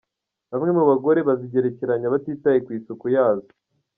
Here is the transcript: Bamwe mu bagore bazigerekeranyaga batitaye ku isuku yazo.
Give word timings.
Bamwe 0.51 0.71
mu 0.77 0.83
bagore 0.89 1.19
bazigerekeranyaga 1.27 2.13
batitaye 2.15 2.57
ku 2.65 2.69
isuku 2.77 3.05
yazo. 3.15 3.51